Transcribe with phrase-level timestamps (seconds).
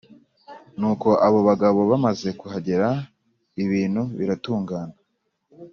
[0.77, 2.87] Nuko abo bagabo bamaze kuhagera,
[3.63, 4.95] ibintu biratungana.